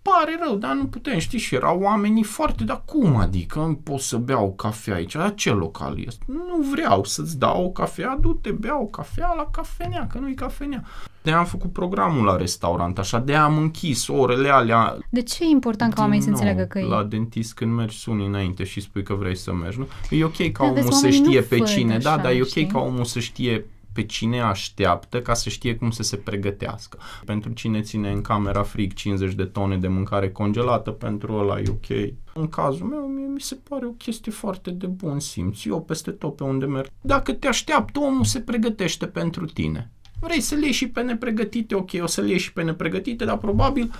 pare 0.02 0.38
rău, 0.44 0.56
dar 0.56 0.74
nu 0.74 0.86
putem, 0.86 1.18
știi, 1.18 1.38
și 1.38 1.54
erau 1.54 1.80
oamenii 1.80 2.22
foarte, 2.22 2.64
dar 2.64 2.82
cum 2.84 3.16
adică? 3.16 3.58
Nu 3.58 3.74
pot 3.74 4.00
să 4.00 4.16
beau 4.16 4.46
o 4.46 4.50
cafea 4.50 4.94
aici, 4.94 5.14
la 5.14 5.30
ce 5.30 5.50
local 5.50 6.04
este? 6.06 6.24
Nu 6.26 6.62
vreau 6.70 7.04
să-ți 7.04 7.38
dau 7.38 7.64
o 7.64 7.70
cafea, 7.70 8.18
du-te, 8.20 8.50
bea 8.50 8.80
o 8.80 8.86
cafea 8.86 9.34
la 9.36 9.48
cafenea, 9.50 10.06
că 10.06 10.18
nu-i 10.18 10.34
cafenea. 10.34 10.84
De 11.22 11.30
am 11.30 11.44
făcut 11.44 11.72
programul 11.72 12.24
la 12.24 12.36
restaurant, 12.36 12.98
așa, 12.98 13.18
de 13.18 13.34
am 13.34 13.56
închis 13.56 14.08
orele 14.08 14.48
alea. 14.48 14.98
De 15.08 15.22
ce 15.22 15.44
e 15.44 15.48
important 15.48 15.94
ca 15.94 16.00
oamenii 16.00 16.22
să 16.22 16.28
înțeleagă 16.28 16.62
că 16.62 16.78
e? 16.78 16.84
La 16.84 17.02
dentist 17.02 17.54
când 17.54 17.72
mergi 17.72 17.98
suni 17.98 18.26
înainte 18.26 18.64
și 18.64 18.80
spui 18.80 19.02
că 19.02 19.14
vrei 19.14 19.36
să 19.36 19.52
mergi, 19.52 19.78
nu? 19.78 19.86
E 20.10 20.24
ok 20.24 20.52
ca 20.52 20.64
da, 20.64 20.70
omul 20.70 20.92
să 20.92 21.10
știe 21.10 21.40
pe 21.40 21.58
cine, 21.58 21.94
așa, 21.94 22.16
da, 22.16 22.22
dar 22.22 22.32
e 22.32 22.40
ok 22.40 22.46
știi? 22.46 22.66
ca 22.66 22.78
omul 22.78 23.04
să 23.04 23.18
știe 23.18 23.66
pe 23.92 24.02
cine 24.02 24.40
așteaptă 24.40 25.22
ca 25.22 25.34
să 25.34 25.48
știe 25.48 25.76
cum 25.76 25.90
să 25.90 26.02
se 26.02 26.16
pregătească. 26.16 26.98
Pentru 27.24 27.50
cine 27.50 27.80
ține 27.80 28.10
în 28.10 28.20
camera 28.20 28.62
frig 28.62 28.92
50 28.92 29.34
de 29.34 29.44
tone 29.44 29.76
de 29.76 29.88
mâncare 29.88 30.30
congelată, 30.30 30.90
pentru 30.90 31.34
ăla 31.34 31.60
e 31.60 31.64
ok. 31.68 32.14
În 32.34 32.48
cazul 32.48 32.86
meu, 32.86 33.06
mie 33.06 33.26
mi 33.26 33.40
se 33.40 33.58
pare 33.68 33.86
o 33.86 33.90
chestie 33.90 34.32
foarte 34.32 34.70
de 34.70 34.86
bun 34.86 35.20
simț. 35.20 35.64
Eu 35.64 35.80
peste 35.80 36.10
tot 36.10 36.36
pe 36.36 36.44
unde 36.44 36.66
merg. 36.66 36.88
Dacă 37.00 37.32
te 37.32 37.46
așteaptă, 37.46 37.98
omul 37.98 38.24
se 38.24 38.40
pregătește 38.40 39.06
pentru 39.06 39.44
tine. 39.44 39.90
Vrei 40.24 40.40
să 40.40 40.54
le 40.54 40.64
iei 40.64 40.72
și 40.72 40.88
pe 40.88 41.00
nepregătite, 41.00 41.74
ok, 41.74 41.90
o 42.00 42.06
să 42.06 42.20
le 42.20 42.28
iei 42.28 42.38
și 42.38 42.52
pe 42.52 42.62
nepregătite, 42.62 43.24
dar 43.24 43.36
probabil 43.36 43.92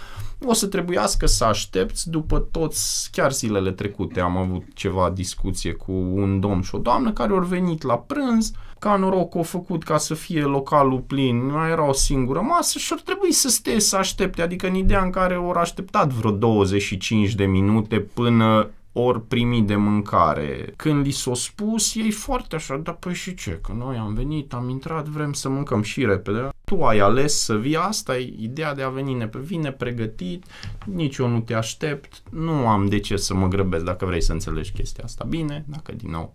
o 0.44 0.52
să 0.52 0.66
trebuiască 0.66 1.26
să 1.26 1.44
aștepți 1.44 2.10
după 2.10 2.38
toți, 2.38 3.08
chiar 3.12 3.32
zilele 3.32 3.72
trecute 3.72 4.20
am 4.20 4.36
avut 4.36 4.62
ceva 4.74 5.10
discuție 5.10 5.72
cu 5.72 5.92
un 5.92 6.40
domn 6.40 6.60
și 6.62 6.74
o 6.74 6.78
doamnă 6.78 7.12
care 7.12 7.32
au 7.32 7.40
venit 7.40 7.82
la 7.82 7.98
prânz, 7.98 8.50
ca 8.78 8.96
noroc 8.96 9.36
au 9.36 9.42
făcut 9.42 9.82
ca 9.82 9.98
să 9.98 10.14
fie 10.14 10.42
localul 10.42 11.00
plin, 11.00 11.46
mai 11.46 11.70
era 11.70 11.88
o 11.88 11.92
singură 11.92 12.40
masă 12.40 12.78
și 12.78 12.92
ar 12.92 13.00
trebui 13.00 13.32
să 13.32 13.48
stea 13.48 13.78
să 13.78 13.96
aștepte, 13.96 14.42
adică 14.42 14.66
în 14.66 14.74
ideea 14.74 15.02
în 15.02 15.10
care 15.10 15.34
au 15.34 15.50
așteptat 15.50 16.08
vreo 16.08 16.30
25 16.30 17.34
de 17.34 17.44
minute 17.44 18.00
până 18.00 18.70
ori 18.92 19.26
primi 19.26 19.62
de 19.62 19.76
mâncare. 19.76 20.72
Când 20.76 21.04
li 21.04 21.11
s-a 21.11 21.34
spus, 21.34 21.94
ei 21.94 22.11
foarte 22.11 22.54
așa, 22.54 22.76
da 22.76 22.92
păi 22.92 23.14
și 23.14 23.34
ce, 23.34 23.58
că 23.62 23.72
noi 23.72 23.96
am 23.96 24.14
venit, 24.14 24.52
am 24.52 24.68
intrat, 24.68 25.06
vrem 25.06 25.32
să 25.32 25.49
mâncăm 25.49 25.82
și 25.82 26.04
repede. 26.04 26.49
Tu 26.64 26.82
ai 26.84 26.99
ales 26.99 27.44
să 27.44 27.56
vii, 27.56 27.76
asta 27.76 28.16
e 28.16 28.34
ideea 28.38 28.75
de 28.75 28.82
a 28.82 28.88
veni, 28.88 29.14
ne 29.14 29.30
vine 29.32 29.72
pregătit, 29.72 30.44
nici 30.87 31.16
eu 31.16 31.28
nu 31.28 31.40
te 31.40 31.54
aștept, 31.54 32.22
nu 32.30 32.68
am 32.68 32.87
de 32.87 32.99
ce 32.99 33.16
să 33.16 33.34
mă 33.34 33.49
grăbesc 33.49 33.84
dacă 33.84 34.04
vrei 34.04 34.22
să 34.22 34.32
înțelegi 34.32 34.72
chestia 34.72 35.04
asta 35.04 35.25
bine, 35.28 35.64
dacă 35.66 35.92
din 35.92 36.11
nou, 36.11 36.34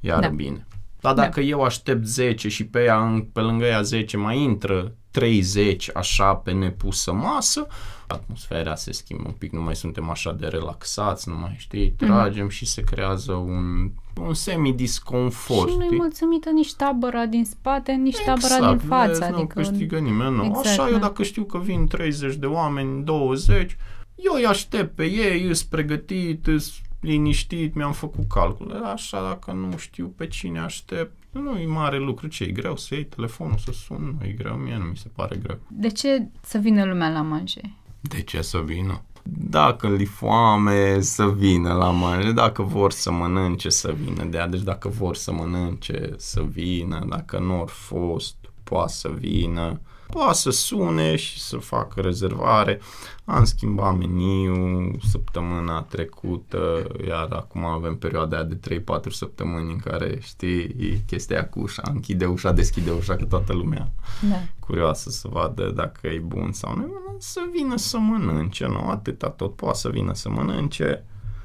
iar 0.00 0.20
da. 0.20 0.28
bine. 0.28 0.66
Dar 1.00 1.14
dacă 1.14 1.40
da. 1.40 1.46
eu 1.46 1.62
aștept 1.62 2.04
10 2.06 2.48
și 2.48 2.66
pe, 2.66 2.84
ea, 2.84 3.26
pe 3.32 3.40
lângă 3.40 3.64
ea 3.64 3.82
10 3.82 4.16
mai 4.16 4.42
intră 4.42 4.94
30 5.18 5.90
așa 5.94 6.34
pe 6.34 6.52
nepusă 6.52 7.12
masă, 7.12 7.66
atmosfera 8.06 8.74
se 8.74 8.92
schimbă 8.92 9.22
un 9.26 9.34
pic, 9.38 9.52
nu 9.52 9.62
mai 9.62 9.76
suntem 9.76 10.10
așa 10.10 10.32
de 10.32 10.46
relaxați, 10.46 11.28
nu 11.28 11.34
mai 11.34 11.54
știi, 11.58 11.94
mhm. 11.98 12.06
tragem 12.06 12.42
mm. 12.42 12.48
și 12.48 12.66
se 12.66 12.82
creează 12.82 13.32
un, 13.32 13.90
un 14.26 14.34
semi-disconfort. 14.34 15.70
Și 15.70 15.76
nu-i 15.76 15.96
mulțumită 15.96 16.50
nici 16.50 16.74
tabăra 16.74 17.26
din 17.26 17.44
spate, 17.44 17.92
nici 17.92 18.18
exact, 18.18 18.40
tabăra 18.40 18.68
din 18.68 18.88
față. 18.88 19.08
Vezi, 19.08 19.22
adică 19.22 19.38
nu 19.38 19.46
câștigă 19.46 19.98
nimeni, 19.98 20.34
nu. 20.36 20.44
Exact, 20.44 20.66
așa, 20.66 20.84
da. 20.84 20.90
eu 20.90 20.98
dacă 20.98 21.22
știu 21.22 21.44
că 21.44 21.58
vin 21.58 21.86
30 21.86 22.34
de 22.34 22.46
oameni, 22.46 23.04
20, 23.04 23.76
eu 24.14 24.34
îi 24.34 24.46
aștept 24.46 24.94
pe 24.94 25.04
ei, 25.04 25.48
îs 25.48 25.62
pregătit, 25.62 26.46
îs 26.46 26.80
liniștit, 27.00 27.74
mi-am 27.74 27.92
făcut 27.92 28.28
calcule. 28.28 28.74
Așa, 28.74 29.22
dacă 29.22 29.52
nu 29.52 29.76
știu 29.76 30.12
pe 30.16 30.26
cine 30.26 30.58
aștept, 30.58 31.16
nu 31.30 31.58
e 31.58 31.66
mare 31.66 31.98
lucru. 31.98 32.26
Ce 32.26 32.44
e 32.44 32.50
greu 32.50 32.76
să 32.76 32.94
iei 32.94 33.04
telefonul, 33.04 33.58
să 33.58 33.72
sun? 33.72 34.16
Nu 34.18 34.26
e 34.26 34.30
greu, 34.32 34.54
mie 34.54 34.76
nu 34.76 34.84
mi 34.84 34.96
se 34.96 35.08
pare 35.14 35.36
greu. 35.42 35.58
De 35.68 35.88
ce 35.88 36.28
să 36.40 36.58
vină 36.58 36.84
lumea 36.84 37.10
la 37.10 37.22
manje? 37.22 37.60
De 38.00 38.22
ce 38.22 38.42
să 38.42 38.58
vină? 38.58 39.02
Dacă 39.50 39.88
li 39.88 40.04
foame, 40.04 41.00
să 41.00 41.30
vină 41.30 41.72
la 41.72 41.90
manje. 41.90 42.32
Dacă 42.32 42.62
vor 42.62 42.92
să 42.92 43.12
mănânce, 43.12 43.68
să 43.68 43.94
vină 44.04 44.24
de 44.24 44.46
Deci 44.50 44.62
dacă 44.62 44.88
vor 44.88 45.16
să 45.16 45.32
mănânce, 45.32 46.14
să 46.16 46.42
vină. 46.42 47.06
Dacă 47.08 47.38
nu 47.38 47.52
au 47.52 47.66
fost, 47.66 48.36
poate 48.62 48.92
să 48.92 49.10
vină 49.18 49.80
poate 50.10 50.34
să 50.34 50.50
sune 50.50 51.16
și 51.16 51.40
să 51.40 51.56
facă 51.56 52.00
rezervare. 52.00 52.80
Am 53.24 53.44
schimbat 53.44 53.96
meniu 53.96 54.90
săptămâna 55.10 55.82
trecută, 55.82 56.86
iar 57.06 57.28
acum 57.30 57.64
avem 57.64 57.96
perioada 57.96 58.42
de 58.42 58.80
3-4 58.80 58.82
săptămâni 59.10 59.70
în 59.70 59.78
care, 59.78 60.18
știi, 60.20 61.02
chestia 61.06 61.48
cu 61.48 61.60
ușa, 61.60 61.82
închide 61.84 62.26
ușa, 62.26 62.52
deschide 62.52 62.90
ușa, 62.90 63.16
că 63.16 63.24
toată 63.24 63.52
lumea 63.52 63.92
da. 64.30 64.36
curioasă 64.58 65.10
să 65.10 65.28
vadă 65.28 65.70
dacă 65.70 66.06
e 66.06 66.18
bun 66.18 66.52
sau 66.52 66.76
nu, 66.76 67.16
să 67.18 67.40
vină 67.52 67.76
să 67.76 67.98
mănânce, 67.98 68.66
nu? 68.66 68.88
Atâta 68.88 69.30
tot 69.30 69.56
poate 69.56 69.78
să 69.78 69.88
vină 69.88 70.14
să 70.14 70.30
mănânce, 70.30 71.04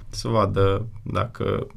să 0.10 0.28
vadă 0.28 0.88
dacă 1.04 1.68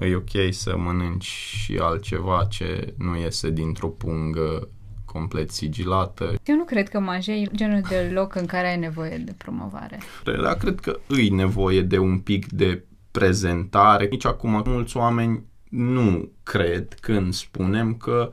e 0.00 0.14
ok 0.14 0.52
să 0.52 0.76
mănânci 0.76 1.24
și 1.24 1.78
altceva 1.80 2.44
ce 2.44 2.94
nu 2.98 3.16
iese 3.16 3.50
dintr-o 3.50 3.88
pungă 3.88 4.68
complet 5.14 5.50
sigilată. 5.50 6.34
Eu 6.44 6.56
nu 6.56 6.64
cred 6.64 6.88
că 6.88 7.00
Manje 7.00 7.32
e 7.32 7.48
genul 7.54 7.80
de 7.88 8.10
loc 8.12 8.34
în 8.34 8.46
care 8.46 8.68
ai 8.68 8.78
nevoie 8.78 9.16
de 9.16 9.34
promovare. 9.38 9.98
Dar 10.42 10.56
cred 10.56 10.80
că 10.80 10.98
îi 11.08 11.28
nevoie 11.28 11.82
de 11.82 11.98
un 11.98 12.18
pic 12.18 12.46
de 12.46 12.84
prezentare. 13.10 14.06
Nici 14.10 14.26
acum 14.26 14.62
mulți 14.66 14.96
oameni 14.96 15.42
nu 15.68 16.30
cred 16.42 16.94
când 17.00 17.32
spunem 17.32 17.94
că 17.94 18.30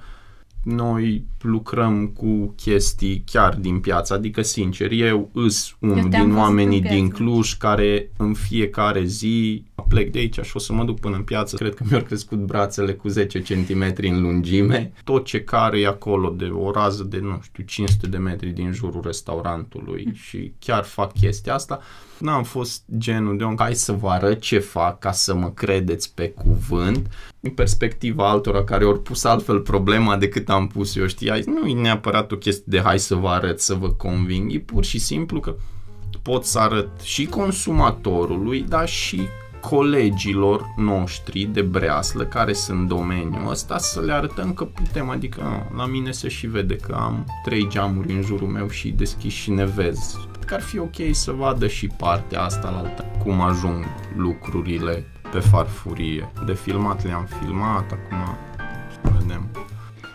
noi 0.64 1.26
lucrăm 1.42 2.08
cu 2.08 2.54
chestii 2.56 3.24
chiar 3.32 3.56
din 3.56 3.80
piață, 3.80 4.14
adică 4.14 4.42
sincer, 4.42 4.92
eu 4.92 5.30
îs 5.34 5.76
unul 5.80 6.10
din 6.10 6.36
oamenii 6.36 6.82
din 6.82 7.10
Cluj 7.10 7.54
care 7.54 8.10
în 8.18 8.34
fiecare 8.34 9.04
zi 9.04 9.66
plec 9.88 10.12
de 10.12 10.20
aici 10.20 10.40
și 10.40 10.56
o 10.56 10.60
să 10.60 10.74
mă 10.74 10.84
duc 10.84 11.00
până 11.00 11.16
în 11.16 11.24
piață, 11.24 11.56
cred 11.56 11.74
că 11.74 11.84
mi-au 11.90 12.02
crescut 12.02 12.38
brațele 12.38 12.94
cu 12.94 13.08
10 13.08 13.42
cm 13.42 13.94
în 13.98 14.22
lungime, 14.22 14.94
tot 15.04 15.26
ce 15.26 15.44
care 15.44 15.80
e 15.80 15.88
acolo 15.88 16.30
de 16.30 16.46
o 16.46 16.72
rază 16.72 17.04
de, 17.04 17.20
nu 17.20 17.40
știu, 17.42 17.64
500 17.64 18.08
de 18.08 18.18
metri 18.18 18.50
din 18.50 18.72
jurul 18.72 19.02
restaurantului 19.04 20.04
mm. 20.06 20.14
și 20.28 20.54
chiar 20.60 20.84
fac 20.84 21.14
chestia 21.14 21.54
asta. 21.54 21.80
N-am 22.18 22.44
fost 22.44 22.84
genul 22.98 23.38
de 23.38 23.44
om, 23.44 23.56
hai 23.58 23.76
să 23.76 23.92
vă 23.92 24.10
arăt 24.10 24.40
ce 24.40 24.60
fac 24.60 25.00
ca 25.00 25.12
să 25.12 25.36
mă 25.36 25.52
credeți 25.52 26.14
pe 26.14 26.30
cuvânt. 26.30 27.08
În 27.40 27.50
perspectiva 27.50 28.30
altora 28.30 28.64
care 28.64 28.84
au 28.84 29.00
pus 29.00 29.24
altfel 29.24 29.60
problema 29.60 30.18
decât 30.18 30.50
am 30.50 30.68
pus 30.68 30.96
eu, 30.96 31.08
știi, 31.08 31.44
nu 31.46 31.68
e 31.68 31.74
neapărat 31.74 32.32
o 32.32 32.36
chestie 32.36 32.64
de 32.68 32.82
hai 32.82 33.00
să 33.00 33.16
vă 33.16 33.28
arăt, 33.28 33.60
să 33.60 33.74
vă 33.74 33.90
conving, 33.90 34.54
e 34.54 34.60
pur 34.60 34.84
și 34.84 35.00
simplu 35.00 35.40
că 35.40 35.56
pot 36.22 36.46
să 36.46 36.60
arăt 36.60 37.02
și 37.02 37.26
consumatorului, 37.26 38.62
dar 38.62 38.88
și 38.88 39.22
colegilor 39.62 40.74
noștri 40.76 41.44
de 41.44 41.62
breaslă 41.62 42.24
care 42.24 42.54
sunt 42.54 42.80
în 42.80 42.88
domeniul 42.88 43.50
ăsta 43.50 43.78
să 43.78 44.02
le 44.02 44.14
arătăm 44.14 44.54
că 44.54 44.66
putem, 44.66 45.10
adică 45.10 45.72
la 45.76 45.86
mine 45.86 46.12
se 46.12 46.28
și 46.28 46.48
vede 46.48 46.76
că 46.76 46.98
am 47.00 47.26
trei 47.44 47.68
geamuri 47.70 48.14
în 48.14 48.22
jurul 48.22 48.48
meu 48.48 48.70
și 48.70 48.90
deschis 48.90 49.34
și 49.34 49.52
nevez. 49.52 50.18
Că 50.46 50.54
ar 50.54 50.62
fi 50.62 50.80
ok 50.80 50.96
să 51.12 51.32
vadă 51.32 51.68
și 51.68 51.88
partea 51.88 52.44
asta 52.44 52.70
la 52.70 52.78
altă, 52.78 53.06
cum 53.24 53.42
ajung 53.42 53.86
lucrurile 54.16 55.06
pe 55.32 55.40
farfurie. 55.40 56.32
De 56.46 56.54
filmat 56.54 57.06
le-am 57.06 57.28
filmat, 57.40 57.92
acum 57.92 58.18
vedem. 58.18 58.51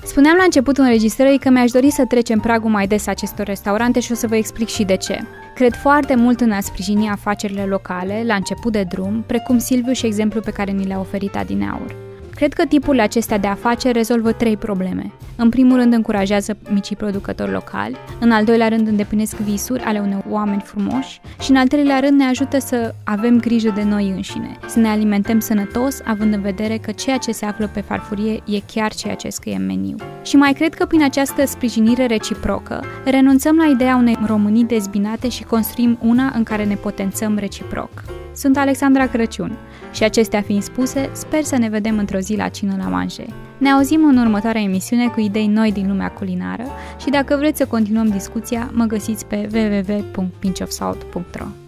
Spuneam 0.06 0.36
la 0.36 0.44
începutul 0.44 0.84
înregistrării 0.84 1.38
că 1.38 1.50
mi-aș 1.50 1.70
dori 1.70 1.90
să 1.90 2.04
trecem 2.04 2.38
pragul 2.38 2.70
mai 2.70 2.86
des 2.86 3.06
acestor 3.06 3.46
restaurante 3.46 4.00
și 4.00 4.12
o 4.12 4.14
să 4.14 4.26
vă 4.26 4.36
explic 4.36 4.68
și 4.68 4.84
de 4.84 4.96
ce. 4.96 5.20
Cred 5.54 5.74
foarte 5.74 6.14
mult 6.14 6.40
în 6.40 6.50
a 6.50 6.60
sprijini 6.60 7.08
afacerile 7.08 7.64
locale, 7.64 8.22
la 8.26 8.34
început 8.34 8.72
de 8.72 8.82
drum, 8.82 9.24
precum 9.26 9.58
Silviu 9.58 9.92
și 9.92 10.06
exemplu 10.06 10.40
pe 10.40 10.50
care 10.50 10.70
ni 10.70 10.86
le-a 10.86 10.98
oferit 10.98 11.36
Adineaur. 11.36 12.05
Cred 12.36 12.52
că 12.52 12.64
tipurile 12.64 13.02
acestea 13.02 13.38
de 13.38 13.46
afaceri 13.46 13.92
rezolvă 13.92 14.32
trei 14.32 14.56
probleme. 14.56 15.12
În 15.36 15.48
primul 15.48 15.76
rând 15.76 15.92
încurajează 15.92 16.56
micii 16.70 16.96
producători 16.96 17.50
locali, 17.50 17.96
în 18.20 18.30
al 18.30 18.44
doilea 18.44 18.68
rând 18.68 18.88
îndeplinesc 18.88 19.36
visuri 19.36 19.82
ale 19.82 19.98
unor 19.98 20.24
oameni 20.30 20.62
frumoși 20.64 21.20
și 21.40 21.50
în 21.50 21.56
al 21.56 21.66
treilea 21.66 22.00
rând 22.00 22.18
ne 22.18 22.24
ajută 22.24 22.58
să 22.58 22.94
avem 23.04 23.40
grijă 23.40 23.72
de 23.74 23.82
noi 23.82 24.08
înșine, 24.08 24.58
să 24.66 24.78
ne 24.78 24.88
alimentăm 24.88 25.38
sănătos, 25.38 26.00
având 26.04 26.34
în 26.34 26.40
vedere 26.40 26.76
că 26.76 26.92
ceea 26.92 27.16
ce 27.16 27.32
se 27.32 27.44
află 27.44 27.70
pe 27.74 27.80
farfurie 27.80 28.42
e 28.46 28.58
chiar 28.72 28.94
ceea 28.94 29.14
ce 29.14 29.28
scrie 29.28 29.56
în 29.56 29.66
meniu. 29.66 29.96
Și 30.22 30.36
mai 30.36 30.52
cred 30.52 30.74
că 30.74 30.86
prin 30.86 31.02
această 31.02 31.46
sprijinire 31.46 32.06
reciprocă 32.06 32.84
renunțăm 33.04 33.56
la 33.56 33.64
ideea 33.64 33.96
unei 33.96 34.18
Românii 34.26 34.64
dezbinate 34.64 35.28
și 35.28 35.44
construim 35.44 35.98
una 36.02 36.32
în 36.34 36.42
care 36.42 36.64
ne 36.64 36.74
potențăm 36.74 37.36
reciproc. 37.38 37.90
Sunt 38.36 38.56
Alexandra 38.56 39.06
Crăciun 39.06 39.58
și 39.92 40.04
acestea 40.04 40.40
fiind 40.40 40.62
spuse, 40.62 41.10
sper 41.12 41.42
să 41.42 41.56
ne 41.56 41.68
vedem 41.68 41.98
într-o 41.98 42.18
zi 42.18 42.36
la 42.36 42.48
cină 42.48 42.76
la 42.78 42.88
manje. 42.88 43.24
Ne 43.58 43.70
auzim 43.70 44.04
în 44.04 44.16
următoarea 44.16 44.60
emisiune 44.60 45.08
cu 45.08 45.20
idei 45.20 45.46
noi 45.46 45.72
din 45.72 45.88
lumea 45.88 46.10
culinară 46.10 46.64
și 47.00 47.10
dacă 47.10 47.36
vreți 47.36 47.58
să 47.58 47.66
continuăm 47.66 48.08
discuția, 48.08 48.70
mă 48.72 48.84
găsiți 48.84 49.26
pe 49.26 49.48
www.pinchofsalt.ro 49.52 51.65